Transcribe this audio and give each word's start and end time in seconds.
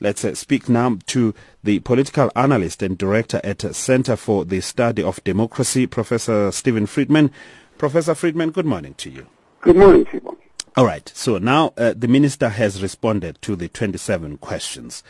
Let's 0.00 0.24
uh, 0.24 0.34
speak 0.34 0.68
now 0.68 0.98
to 1.06 1.34
the 1.64 1.80
political 1.80 2.30
analyst 2.36 2.82
and 2.82 2.96
director 2.96 3.40
at 3.42 3.74
Center 3.74 4.16
for 4.16 4.44
the 4.44 4.60
Study 4.60 5.02
of 5.02 5.22
Democracy, 5.24 5.86
Professor 5.86 6.52
Steven 6.52 6.86
Friedman. 6.86 7.30
Professor 7.78 8.14
Friedman, 8.14 8.50
good 8.50 8.66
morning 8.66 8.94
to 8.94 9.10
you. 9.10 9.26
Good 9.60 9.76
morning, 9.76 10.04
Tibon. 10.04 10.36
All 10.76 10.86
right. 10.86 11.10
So 11.12 11.38
now 11.38 11.72
uh, 11.76 11.92
the 11.96 12.06
minister 12.06 12.50
has 12.50 12.80
responded 12.80 13.42
to 13.42 13.56
the 13.56 13.68
27 13.68 14.38
questions. 14.38 15.02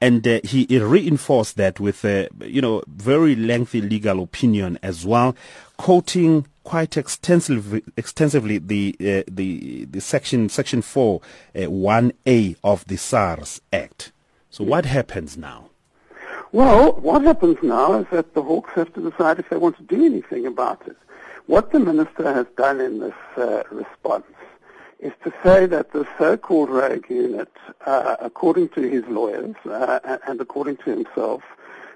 And 0.00 0.26
uh, 0.28 0.40
he 0.44 0.66
reinforced 0.78 1.56
that 1.56 1.80
with 1.80 2.04
a, 2.04 2.28
you 2.44 2.60
know, 2.60 2.84
very 2.86 3.34
lengthy 3.34 3.80
legal 3.80 4.22
opinion 4.22 4.78
as 4.82 5.04
well, 5.04 5.34
quoting 5.78 6.46
quite 6.62 6.96
extensively, 6.96 7.82
extensively 7.96 8.58
the, 8.58 8.94
uh, 9.00 9.22
the, 9.28 9.86
the 9.86 10.00
section, 10.00 10.48
section 10.48 10.82
4, 10.82 11.20
1A 11.54 12.54
uh, 12.54 12.58
of 12.62 12.86
the 12.86 12.96
SARS 12.96 13.60
Act. 13.72 14.12
So 14.56 14.64
what 14.64 14.86
happens 14.86 15.36
now? 15.36 15.68
Well, 16.50 16.92
what 16.92 17.20
happens 17.20 17.58
now 17.62 17.98
is 18.00 18.06
that 18.10 18.32
the 18.32 18.40
Hawks 18.42 18.70
have 18.72 18.90
to 18.94 19.10
decide 19.10 19.38
if 19.38 19.50
they 19.50 19.58
want 19.58 19.76
to 19.76 19.82
do 19.82 20.02
anything 20.02 20.46
about 20.46 20.80
it. 20.86 20.96
What 21.44 21.72
the 21.72 21.78
minister 21.78 22.32
has 22.32 22.46
done 22.56 22.80
in 22.80 23.00
this 23.00 23.12
uh, 23.36 23.64
response 23.70 24.24
is 24.98 25.12
to 25.24 25.32
say 25.42 25.66
that 25.66 25.92
the 25.92 26.08
so-called 26.16 26.70
rogue 26.70 27.04
unit, 27.10 27.52
uh, 27.84 28.16
according 28.18 28.70
to 28.70 28.80
his 28.80 29.04
lawyers 29.08 29.56
uh, 29.66 30.18
and 30.26 30.40
according 30.40 30.78
to 30.78 30.90
himself, 30.90 31.42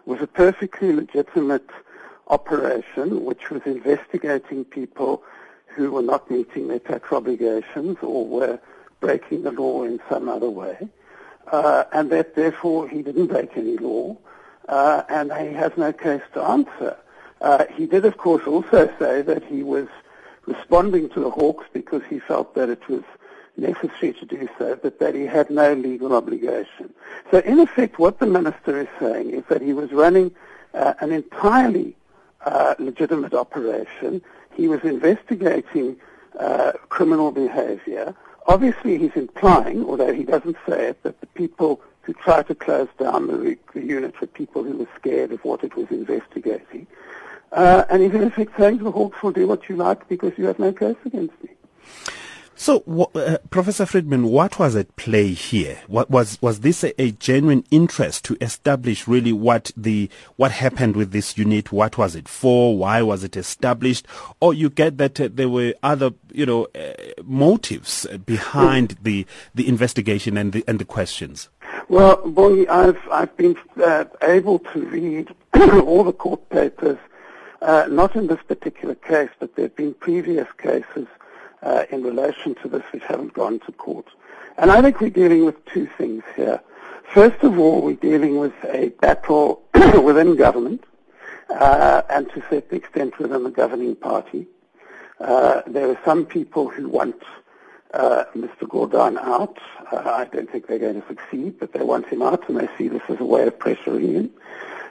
was 0.04 0.20
a 0.20 0.26
perfectly 0.26 0.92
legitimate 0.92 1.70
operation 2.28 3.24
which 3.24 3.48
was 3.48 3.62
investigating 3.64 4.66
people 4.66 5.22
who 5.64 5.92
were 5.92 6.02
not 6.02 6.30
meeting 6.30 6.68
their 6.68 6.78
tax 6.78 7.10
obligations 7.10 7.96
or 8.02 8.26
were 8.26 8.60
breaking 9.00 9.44
the 9.44 9.50
law 9.50 9.82
in 9.82 9.98
some 10.10 10.28
other 10.28 10.50
way, 10.50 10.90
uh, 11.52 11.84
and 11.92 12.10
that 12.10 12.34
therefore 12.34 12.88
he 12.88 13.02
didn't 13.02 13.26
break 13.26 13.56
any 13.56 13.76
law, 13.78 14.16
uh, 14.68 15.02
and 15.08 15.32
he 15.32 15.54
has 15.54 15.72
no 15.76 15.92
case 15.92 16.22
to 16.34 16.42
answer. 16.42 16.96
Uh, 17.40 17.64
he 17.74 17.86
did, 17.86 18.04
of 18.04 18.16
course, 18.18 18.46
also 18.46 18.92
say 18.98 19.22
that 19.22 19.44
he 19.44 19.62
was 19.62 19.88
responding 20.46 21.08
to 21.10 21.20
the 21.20 21.30
Hawks 21.30 21.66
because 21.72 22.02
he 22.08 22.18
felt 22.18 22.54
that 22.54 22.68
it 22.68 22.86
was 22.88 23.02
necessary 23.56 24.12
to 24.14 24.26
do 24.26 24.48
so, 24.58 24.78
but 24.82 24.98
that 25.00 25.14
he 25.14 25.22
had 25.22 25.50
no 25.50 25.74
legal 25.74 26.12
obligation. 26.14 26.92
So 27.30 27.38
in 27.38 27.58
effect, 27.60 27.98
what 27.98 28.18
the 28.18 28.26
minister 28.26 28.78
is 28.78 28.88
saying 28.98 29.30
is 29.30 29.44
that 29.48 29.62
he 29.62 29.72
was 29.72 29.92
running 29.92 30.32
uh, 30.74 30.94
an 31.00 31.12
entirely 31.12 31.96
uh, 32.44 32.74
legitimate 32.78 33.34
operation. 33.34 34.22
He 34.54 34.68
was 34.68 34.82
investigating 34.82 35.96
uh, 36.38 36.72
criminal 36.88 37.32
behavior. 37.32 38.14
Obviously, 38.46 38.98
he's 38.98 39.14
implying, 39.14 39.84
although 39.84 40.12
he 40.12 40.24
doesn't 40.24 40.56
say 40.66 40.88
it, 40.88 41.02
that 41.02 41.20
the 41.20 41.26
people 41.28 41.80
who 42.02 42.12
tried 42.14 42.46
to 42.48 42.54
close 42.54 42.88
down 42.98 43.26
the, 43.26 43.56
the 43.74 43.84
unit 43.84 44.20
were 44.20 44.26
people 44.26 44.64
who 44.64 44.78
were 44.78 44.88
scared 44.98 45.32
of 45.32 45.44
what 45.44 45.62
it 45.62 45.76
was 45.76 45.86
investigating. 45.90 46.86
Uh, 47.52 47.84
and 47.90 48.02
he's 48.02 48.12
in 48.12 48.22
effect 48.22 48.52
saying 48.58 48.78
to 48.78 48.84
the 48.84 48.90
Hawks 48.90 49.22
will 49.22 49.32
do 49.32 49.46
what 49.46 49.68
you 49.68 49.76
like 49.76 50.08
because 50.08 50.32
you 50.36 50.46
have 50.46 50.58
no 50.58 50.72
case 50.72 50.96
against 51.04 51.34
me. 51.42 51.50
So, 52.60 52.84
uh, 53.14 53.38
Professor 53.48 53.86
Friedman, 53.86 54.26
what 54.26 54.58
was 54.58 54.76
at 54.76 54.94
play 54.96 55.28
here? 55.28 55.78
What 55.86 56.10
was 56.10 56.36
was 56.42 56.60
this 56.60 56.84
a, 56.84 56.92
a, 57.00 57.12
genuine 57.12 57.64
interest 57.70 58.22
to 58.26 58.36
establish 58.42 59.08
really 59.08 59.32
what 59.32 59.70
the 59.78 60.10
what 60.36 60.52
happened 60.52 60.94
with 60.94 61.10
this 61.10 61.38
unit? 61.38 61.72
What 61.72 61.96
was 61.96 62.14
it 62.14 62.28
for? 62.28 62.76
Why 62.76 63.00
was 63.00 63.24
it 63.24 63.34
established? 63.34 64.06
Or 64.40 64.52
you 64.52 64.68
get 64.68 64.98
that 64.98 65.18
uh, 65.18 65.30
there 65.32 65.48
were 65.48 65.72
other, 65.82 66.10
you 66.34 66.44
know, 66.44 66.66
uh, 66.74 66.92
motives 67.24 68.06
behind 68.26 68.98
the 69.00 69.24
the 69.54 69.66
investigation 69.66 70.36
and 70.36 70.52
the 70.52 70.62
and 70.68 70.78
the 70.78 70.84
questions? 70.84 71.48
Well, 71.88 72.18
Bongi, 72.18 72.68
I've 72.68 73.00
I've 73.10 73.34
been 73.38 73.56
uh, 73.82 74.04
able 74.20 74.58
to 74.58 74.80
read 74.80 75.34
all 75.54 76.04
the 76.04 76.12
court 76.12 76.46
papers 76.50 76.98
uh, 77.62 77.86
not 77.90 78.14
in 78.16 78.26
this 78.26 78.42
particular 78.46 78.96
case, 78.96 79.30
but 79.38 79.56
there 79.56 79.64
have 79.64 79.76
been 79.76 79.94
previous 79.94 80.48
cases 80.58 81.06
uh, 81.62 81.84
in 81.90 82.02
relation 82.02 82.54
to 82.56 82.68
this 82.68 82.82
which 82.92 83.02
haven't 83.04 83.34
gone 83.34 83.60
to 83.60 83.72
court. 83.72 84.06
And 84.58 84.70
I 84.70 84.82
think 84.82 85.00
we're 85.00 85.10
dealing 85.10 85.44
with 85.44 85.64
two 85.66 85.88
things 85.98 86.22
here. 86.36 86.60
First 87.04 87.42
of 87.42 87.58
all, 87.58 87.82
we're 87.82 87.96
dealing 87.96 88.38
with 88.38 88.52
a 88.64 88.90
battle 89.00 89.62
within 90.02 90.36
government, 90.36 90.84
uh, 91.48 92.02
and 92.08 92.28
to 92.30 92.40
a 92.40 92.48
certain 92.50 92.76
extent 92.76 93.18
within 93.18 93.42
the 93.42 93.50
governing 93.50 93.96
party. 93.96 94.46
Uh, 95.18 95.62
there 95.66 95.88
are 95.90 95.98
some 96.04 96.24
people 96.24 96.68
who 96.68 96.88
want 96.88 97.22
uh, 97.92 98.24
Mr. 98.36 98.62
Gordhan 98.62 99.18
out. 99.18 99.58
Uh, 99.92 100.02
I 100.04 100.24
don't 100.26 100.50
think 100.50 100.66
they're 100.66 100.78
going 100.78 101.00
to 101.00 101.08
succeed, 101.08 101.58
but 101.58 101.72
they 101.72 101.82
want 101.82 102.06
him 102.06 102.22
out, 102.22 102.48
and 102.48 102.58
they 102.58 102.68
see 102.78 102.88
this 102.88 103.02
as 103.08 103.20
a 103.20 103.24
way 103.24 103.46
of 103.46 103.58
pressuring 103.58 104.12
him. 104.12 104.30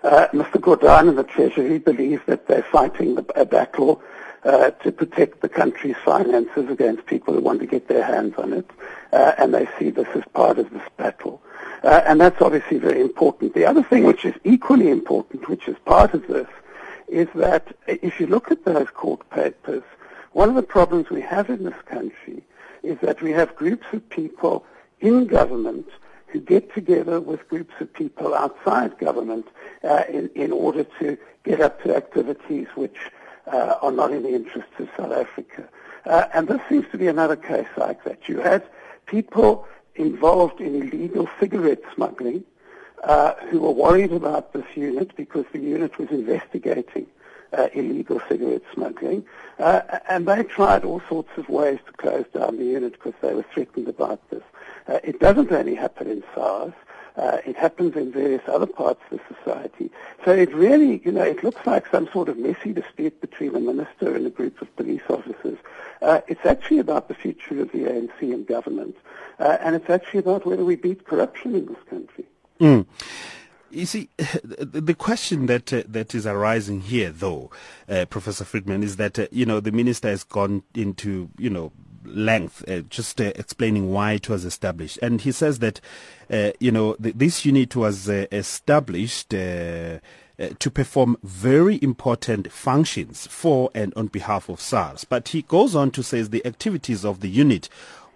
Uh, 0.04 0.28
Mr. 0.34 0.62
Gordhan 0.62 1.10
and 1.10 1.18
the 1.18 1.24
Treasury 1.24 1.78
believe 1.78 2.22
that 2.26 2.48
they're 2.48 2.64
fighting 2.64 3.16
the, 3.16 3.26
a 3.36 3.46
battle 3.46 4.02
uh, 4.44 4.72
to 4.72 4.92
protect 4.92 5.42
the 5.42 5.50
country's 5.50 5.98
finances 6.06 6.70
against 6.70 7.06
people 7.06 7.34
who 7.34 7.42
want 7.42 7.60
to 7.60 7.66
get 7.66 7.88
their 7.88 8.04
hands 8.04 8.34
on 8.38 8.54
it, 8.54 8.70
uh, 9.12 9.34
and 9.38 9.54
they 9.54 9.68
see 9.78 9.90
this 9.90 10.08
as 10.16 10.24
part 10.34 10.58
of 10.58 10.70
this 10.72 10.88
battle. 10.96 11.42
Uh, 11.84 12.02
and 12.06 12.22
that's 12.22 12.42
obviously 12.42 12.78
very 12.78 13.02
important. 13.02 13.54
The 13.54 13.66
other 13.66 13.84
thing 13.84 14.04
which 14.04 14.24
is 14.24 14.36
equally 14.44 14.90
important, 14.90 15.50
which 15.50 15.68
is 15.68 15.78
part 15.86 16.14
of 16.14 16.28
this, 16.28 16.48
is 17.10 17.28
that 17.36 17.76
if 17.88 18.20
you 18.20 18.28
look 18.28 18.52
at 18.52 18.64
those 18.66 18.90
court 18.92 19.30
papers, 19.30 19.84
one 20.32 20.48
of 20.48 20.56
the 20.56 20.64
problems 20.64 21.10
we 21.10 21.22
have 21.22 21.50
in 21.50 21.64
this 21.64 21.82
country 21.86 22.44
is 22.84 22.98
that 23.02 23.22
we 23.22 23.32
have 23.32 23.56
groups 23.56 23.86
of 23.92 24.08
people 24.10 24.66
in 25.02 25.26
government 25.26 25.88
who 26.32 26.40
get 26.40 26.74
together 26.74 27.20
with 27.20 27.48
groups 27.50 27.74
of 27.80 27.92
people 27.94 28.34
outside 28.34 28.98
government 28.98 29.48
uh, 29.84 30.04
in, 30.10 30.30
in 30.36 30.52
order 30.52 30.86
to 31.00 31.18
get 31.44 31.62
up 31.62 31.82
to 31.84 31.96
activities 31.96 32.68
which 32.76 32.98
uh, 33.48 33.76
are 33.82 33.92
not 33.92 34.12
in 34.12 34.24
the 34.24 34.34
interests 34.34 34.74
of 34.80 34.88
South 34.98 35.12
Africa. 35.12 35.68
Uh, 36.06 36.26
and 36.34 36.48
this 36.48 36.62
seems 36.70 36.86
to 36.92 36.98
be 36.98 37.08
another 37.08 37.36
case 37.36 37.68
like 37.78 38.04
that. 38.04 38.30
You 38.30 38.40
had 38.40 38.64
people 39.06 39.68
involved 39.96 40.62
in 40.62 40.76
illegal 40.76 41.28
cigarette 41.40 41.82
smuggling 41.94 42.44
uh, 43.04 43.34
who 43.50 43.60
were 43.60 43.72
worried 43.72 44.12
about 44.12 44.54
this 44.54 44.66
unit 44.76 45.16
because 45.16 45.46
the 45.52 45.60
unit 45.60 45.98
was 45.98 46.10
investigating 46.10 47.08
uh, 47.54 47.68
illegal 47.74 48.22
cigarette 48.28 48.62
smuggling. 48.74 49.26
Uh, 49.60 49.82
and 50.08 50.28
they 50.28 50.44
tried 50.44 50.84
all 50.84 51.02
sorts 51.10 51.30
of 51.38 51.50
ways 51.50 51.80
to 51.86 51.92
close 51.94 52.26
down 52.34 52.58
the 52.58 52.66
unit 52.66 52.94
because 52.94 53.14
they 53.22 53.34
were 53.34 53.46
threatened 53.54 53.88
about 53.88 54.28
this. 54.30 54.44
Uh, 54.88 55.00
it 55.04 55.20
doesn't 55.20 55.52
only 55.52 55.76
happen 55.76 56.10
in 56.10 56.24
SARS. 56.34 56.74
Uh, 57.18 57.40
it 57.46 57.58
happens 57.58 57.96
in 57.98 58.12
various 58.12 58.42
other 58.48 58.66
parts 58.66 59.02
of 59.12 59.20
the 59.20 59.36
society. 59.36 59.92
So 60.24 60.32
it 60.32 60.54
really, 60.54 61.02
you 61.04 61.12
know, 61.12 61.24
it 61.24 61.44
looks 61.44 61.66
like 61.66 61.86
some 61.92 62.08
sort 62.14 62.30
of 62.30 62.38
messy 62.38 62.72
dispute 62.72 63.20
between 63.20 63.56
a 63.56 63.60
minister 63.60 64.16
and 64.16 64.26
a 64.26 64.30
group 64.30 64.62
of 64.62 64.74
police 64.78 65.02
officers. 65.10 65.58
Uh, 66.02 66.22
it's 66.28 66.46
actually 66.46 66.80
about 66.80 67.10
the 67.10 67.14
future 67.14 67.62
of 67.62 67.72
the 67.74 67.80
ANC 67.80 68.22
and 68.22 68.48
government, 68.48 68.96
uh, 69.40 69.58
and 69.60 69.76
it's 69.76 69.90
actually 69.90 70.20
about 70.20 70.46
whether 70.46 70.64
we 70.64 70.78
beat 70.78 71.06
corruption 71.06 71.56
in 71.56 71.66
this 71.66 71.84
country. 71.90 72.26
Mm. 72.62 72.86
You 73.72 73.86
see, 73.86 74.10
the 74.18 74.96
question 74.96 75.46
that 75.46 75.72
uh, 75.72 75.84
that 75.88 76.16
is 76.16 76.26
arising 76.26 76.82
here, 76.82 77.12
though, 77.12 77.52
uh, 77.88 78.06
Professor 78.06 78.44
Friedman, 78.44 78.84
is 78.84 78.96
that 78.96 79.20
uh, 79.20 79.28
you 79.32 79.46
know 79.46 79.60
the 79.60 79.72
minister 79.72 80.10
has 80.10 80.24
gone 80.24 80.64
into 80.74 81.30
you 81.38 81.50
know 81.50 81.72
length, 82.04 82.68
uh, 82.68 82.82
just 82.82 83.20
uh, 83.22 83.32
explaining 83.36 83.92
why 83.92 84.14
it 84.14 84.30
was 84.30 84.46
established. 84.46 84.98
And 85.02 85.22
he 85.22 85.32
says 85.32 85.60
that, 85.60 85.80
uh, 86.32 86.52
you 86.60 86.72
know, 86.72 86.94
th- 86.96 87.16
this 87.16 87.46
unit 87.46 87.76
was 87.76 88.10
established 88.10 89.34
uh, 89.34 90.00
to 90.38 90.72
perform 90.72 91.18
very 91.22 91.80
important 91.82 92.52
functions 92.52 93.28
for 93.28 93.70
and 93.76 93.94
on 93.96 94.08
behalf 94.08 94.50
of 94.50 94.62
SARS. 94.62 95.04
But 95.04 95.30
he 95.30 95.42
goes 95.42 95.76
on 95.76 95.92
to 95.92 96.04
say 96.04 96.22
the 96.22 96.46
activities 96.46 97.04
of 97.04 97.20
the 97.20 97.30
unit 97.30 97.70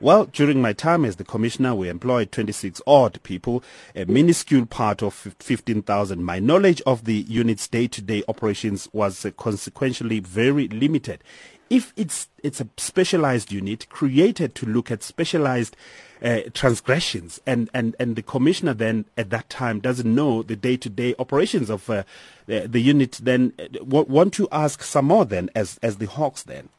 well, 0.03 0.25
during 0.25 0.61
my 0.61 0.73
time 0.73 1.05
as 1.05 1.15
the 1.15 1.23
commissioner, 1.23 1.73
we 1.73 1.89
employed 1.89 2.31
26 2.31 2.81
odd 2.85 3.23
people, 3.23 3.63
a 3.95 4.05
minuscule 4.05 4.65
part 4.65 5.01
of 5.01 5.13
15,000. 5.13 6.23
My 6.23 6.39
knowledge 6.39 6.81
of 6.85 7.05
the 7.05 7.25
unit's 7.27 7.67
day-to-day 7.67 8.23
operations 8.27 8.89
was 8.91 9.25
uh, 9.25 9.31
consequentially 9.31 10.19
very 10.19 10.67
limited 10.67 11.23
if 11.69 11.91
it's 11.95 12.27
it's 12.43 12.61
a 12.61 12.67
specialized 12.77 13.51
unit 13.51 13.87
created 13.89 14.53
to 14.53 14.65
look 14.65 14.91
at 14.91 15.01
specialized 15.01 15.75
uh, 16.21 16.41
transgressions, 16.53 17.41
and, 17.45 17.69
and, 17.73 17.95
and 17.99 18.15
the 18.15 18.21
commissioner 18.21 18.73
then 18.73 19.05
at 19.17 19.29
that 19.29 19.49
time 19.49 19.79
doesn't 19.79 20.13
know 20.13 20.43
the 20.43 20.55
day-to-day 20.55 21.15
operations 21.17 21.69
of 21.69 21.89
uh, 21.89 22.03
the, 22.45 22.67
the, 22.67 22.79
unit, 22.79 23.19
then 23.23 23.53
uh, 23.57 23.83
want 23.83 24.33
to 24.33 24.47
ask 24.51 24.83
some 24.83 25.05
more 25.05 25.25
then 25.25 25.49
as 25.55 25.79
as 25.81 25.97
the 25.97 26.05
Hawks 26.05 26.43
then. 26.43 26.69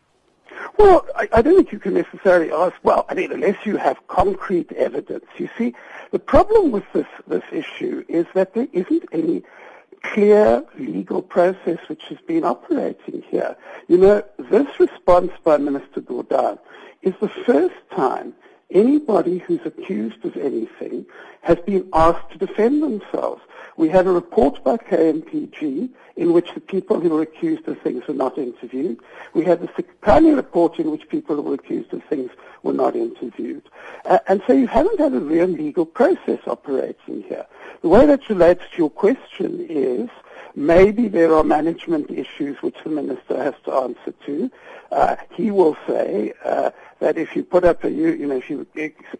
Well, 0.78 1.06
I, 1.14 1.28
I 1.32 1.42
don't 1.42 1.56
think 1.56 1.72
you 1.72 1.78
can 1.78 1.94
necessarily 1.94 2.50
ask. 2.50 2.74
Well, 2.82 3.06
I 3.08 3.14
mean, 3.14 3.32
unless 3.32 3.64
you 3.64 3.76
have 3.76 4.06
concrete 4.08 4.72
evidence. 4.72 5.24
You 5.36 5.48
see, 5.56 5.74
the 6.10 6.18
problem 6.18 6.70
with 6.70 6.84
this 6.92 7.06
this 7.26 7.44
issue 7.52 8.04
is 8.08 8.26
that 8.34 8.54
there 8.54 8.68
isn't 8.72 9.04
any 9.12 9.42
clear 10.02 10.64
legal 10.78 11.22
process 11.22 11.78
which 11.88 12.02
has 12.04 12.18
been 12.26 12.44
operating 12.44 13.22
here. 13.22 13.56
You 13.88 13.98
know, 13.98 14.24
this 14.38 14.78
response 14.78 15.32
by 15.42 15.56
Minister 15.56 16.00
Gordhan 16.00 16.58
is 17.02 17.14
the 17.20 17.28
first 17.28 17.76
time 17.90 18.34
anybody 18.70 19.38
who's 19.38 19.64
accused 19.64 20.24
of 20.24 20.36
anything 20.36 21.06
has 21.42 21.58
been 21.58 21.88
asked 21.92 22.30
to 22.32 22.38
defend 22.38 22.82
themselves. 22.82 23.42
We 23.76 23.88
had 23.88 24.06
a 24.06 24.12
report 24.12 24.62
by 24.62 24.76
KMPG 24.76 25.90
in 26.16 26.32
which 26.32 26.54
the 26.54 26.60
people 26.60 27.00
who 27.00 27.10
were 27.10 27.22
accused 27.22 27.66
of 27.66 27.80
things 27.80 28.06
were 28.06 28.14
not 28.14 28.38
interviewed. 28.38 29.00
We 29.32 29.44
had 29.44 29.60
the 29.60 29.68
Sikhakhane 29.68 30.36
report 30.36 30.78
in 30.78 30.90
which 30.90 31.08
people 31.08 31.36
who 31.36 31.42
were 31.42 31.54
accused 31.54 31.92
of 31.92 32.04
things 32.04 32.30
were 32.62 32.72
not 32.72 32.94
interviewed. 32.94 33.68
Uh, 34.04 34.18
and 34.28 34.42
so 34.46 34.52
you 34.52 34.68
haven't 34.68 35.00
had 35.00 35.12
a 35.12 35.20
real 35.20 35.48
legal 35.48 35.86
process 35.86 36.38
operating 36.46 37.22
here. 37.24 37.46
The 37.82 37.88
way 37.88 38.06
that 38.06 38.28
relates 38.28 38.62
to 38.72 38.78
your 38.78 38.90
question 38.90 39.66
is 39.68 40.08
maybe 40.54 41.08
there 41.08 41.34
are 41.34 41.44
management 41.44 42.10
issues 42.10 42.56
which 42.62 42.76
the 42.84 42.90
minister 42.90 43.42
has 43.42 43.54
to 43.64 43.72
answer 43.72 44.12
to. 44.26 44.50
Uh, 44.92 45.16
he 45.32 45.50
will 45.50 45.76
say 45.86 46.32
uh, 46.44 46.70
that 47.00 47.18
if 47.18 47.34
you 47.34 47.42
put 47.42 47.64
up 47.64 47.84
a, 47.84 47.90
you 47.90 48.26
know, 48.26 48.36
if 48.36 48.48
you 48.48 48.66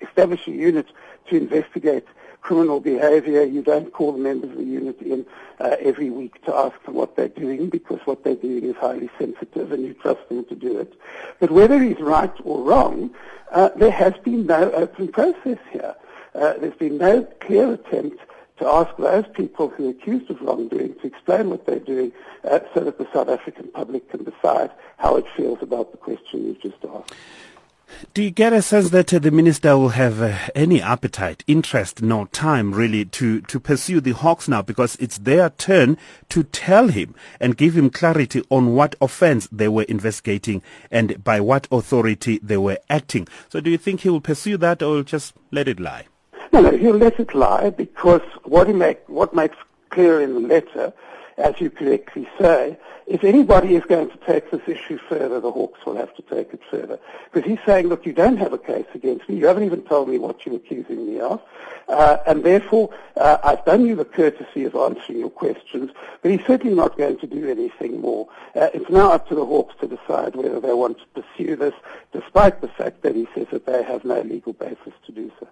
establish 0.01 0.47
a 0.47 0.53
unit 0.53 0.87
to 1.29 1.37
investigate 1.37 2.07
criminal 2.45 2.79
behavior. 2.79 3.43
You 3.43 3.63
don't 3.63 3.93
call 3.93 4.13
the 4.13 4.19
members 4.19 4.51
of 4.51 4.59
the 4.59 4.65
unit 4.65 5.01
in 5.01 5.27
uh, 5.59 5.77
every 5.81 6.11
week 6.11 6.45
to 6.45 6.55
ask 6.55 6.81
them 6.85 6.95
what 6.95 7.17
they're 7.17 7.29
doing 7.29 7.71
because 7.71 8.01
what 8.05 8.23
they're 8.23 8.37
doing 8.37 8.65
is 8.65 8.77
highly 8.77 9.11
sensitive 9.19 9.73
and 9.73 9.83
you 9.83 9.95
trust 9.95 10.29
them 10.29 10.45
to 10.45 10.55
do 10.55 10.79
it. 10.79 10.93
But 11.41 11.51
whether 11.51 11.83
he's 11.83 11.99
right 12.01 12.35
or 12.45 12.63
wrong, 12.63 13.11
uh, 13.51 13.71
there 13.77 13.91
has 13.91 14.13
been 14.23 14.47
no 14.47 14.71
open 14.73 15.09
process 15.09 15.59
here. 15.73 15.95
Uh, 16.35 16.55
there's 16.59 16.77
been 16.77 16.99
no 16.99 17.23
clear 17.41 17.73
attempt 17.73 18.21
to 18.59 18.67
ask 18.67 18.97
those 18.97 19.25
people 19.35 19.69
who 19.69 19.89
are 19.89 19.91
accused 19.91 20.31
of 20.31 20.41
wrongdoing 20.41 20.95
to 21.01 21.07
explain 21.07 21.51
what 21.51 21.67
they're 21.67 21.79
doing 21.81 22.13
uh, 22.45 22.61
so 22.73 22.81
that 22.81 22.99
the 22.99 23.09
South 23.13 23.29
African 23.29 23.69
public 23.69 24.09
can 24.11 24.25
decide 24.25 24.71
how 24.99 25.17
it 25.17 25.25
feels 25.37 25.59
about 25.61 25.91
the 25.91 25.99
question 25.99 26.47
you've 26.47 26.63
just 26.63 26.85
asked. 26.85 27.15
Do 28.13 28.23
you 28.23 28.31
get 28.31 28.53
a 28.53 28.63
sense 28.63 28.91
that 28.91 29.13
uh, 29.13 29.19
the 29.19 29.31
minister 29.31 29.77
will 29.77 29.91
have 29.91 30.21
uh, 30.21 30.37
any 30.55 30.81
appetite, 30.81 31.45
interest, 31.47 32.03
no 32.03 32.27
time 32.27 32.73
really 32.73 33.05
to, 33.07 33.41
to 33.43 33.61
pursue 33.61 34.01
the 34.01 34.13
Hawks 34.13 34.49
now 34.49 34.63
because 34.63 34.97
it's 34.97 35.19
their 35.19 35.51
turn 35.51 35.97
to 36.31 36.43
tell 36.45 36.89
him 36.89 37.15
and 37.41 37.57
give 37.57 37.77
him 37.77 37.91
clarity 37.91 38.43
on 38.51 38.75
what 38.75 38.97
offense 39.01 39.49
they 39.51 39.69
were 39.69 39.85
investigating 39.85 40.63
and 40.91 41.23
by 41.23 41.41
what 41.41 41.69
authority 41.71 42.41
they 42.43 42.57
were 42.57 42.79
acting. 42.89 43.29
So 43.49 43.61
do 43.61 43.71
you 43.71 43.79
think 43.79 44.01
he 44.01 44.11
will 44.11 44.21
pursue 44.21 44.57
that 44.59 44.83
or 44.83 45.03
just 45.03 45.35
let 45.51 45.69
it 45.69 45.79
lie? 45.79 46.07
No, 46.53 46.61
no, 46.61 46.71
he'll 46.77 46.97
let 46.97 47.19
it 47.19 47.35
lie 47.35 47.71
because 47.71 48.23
what, 48.45 48.67
he 48.67 48.73
make, 48.73 49.09
what 49.09 49.35
makes 49.35 49.57
clear 49.91 50.21
in 50.21 50.35
the 50.35 50.41
letter 50.41 50.93
as 51.39 51.61
you 51.61 51.71
correctly 51.71 52.29
say, 52.39 52.77
if 53.07 53.23
anybody 53.23 53.75
is 53.75 53.85
going 53.85 54.09
to 54.11 54.17
take 54.19 54.51
this 54.51 54.63
issue 54.67 54.99
further, 55.09 55.41
the 55.41 55.51
Hawks 55.51 55.85
will 55.85 55.97
have 55.97 56.15
to 56.17 56.23
take 56.23 56.55
it 56.55 56.61
further. 56.71 56.99
Because 57.31 57.49
he's 57.49 57.59
saying, 57.67 57.89
look, 57.89 58.07
you 58.07 58.13
don't 58.13 58.39
have 58.39 58.53
a 58.53 58.59
case 58.59 58.87
against 58.95 59.29
me. 59.29 59.37
You 59.37 59.47
haven't 59.47 59.65
even 59.65 59.83
told 59.83 60.09
me 60.09 60.19
what 60.19 60.47
you're 60.47 60.57
accusing 60.57 61.07
me 61.07 61.21
of. 61.21 61.43
Uh, 61.89 62.19
and 62.27 62.45
therefore, 62.45 62.89
uh, 63.17 63.39
I've 63.45 63.65
done 63.65 63.85
you 63.85 63.95
the 63.95 64.07
courtesy 64.07 64.65
of 64.65 64.75
answering 64.75 65.19
your 65.19 65.31
questions, 65.31 65.91
but 66.23 66.31
he's 66.31 66.45
certainly 66.47 66.75
not 66.75 66.97
going 66.97 67.19
to 67.19 67.27
do 67.27 67.51
anything 67.51 68.01
more. 68.01 68.27
Uh, 68.55 68.71
it's 68.73 68.89
now 68.89 69.13
up 69.13 69.29
to 69.29 69.35
the 69.35 69.45
Hawks 69.45 69.75
to 69.81 69.87
decide 69.87 70.35
whether 70.37 70.61
they 70.61 70.73
want 70.73 70.99
to 70.99 71.23
pursue 71.23 71.57
this, 71.57 71.75
despite 72.13 72.63
the 72.63 72.69
fact 72.69 73.03
that 73.03 73.15
he 73.15 73.29
says 73.35 73.49
that 73.53 73.67
they 73.67 73.83
have 73.83 74.05
no 74.05 74.23
legal 74.23 74.55
basis 74.55 74.95
to 75.05 75.13
do 75.13 75.31
so. 75.39 75.49